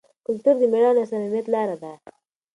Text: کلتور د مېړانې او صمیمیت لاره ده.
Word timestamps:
کلتور 0.25 0.55
د 0.59 0.63
مېړانې 0.73 1.01
او 1.03 1.09
صمیمیت 1.11 1.47
لاره 1.53 1.75
ده. 1.81 1.91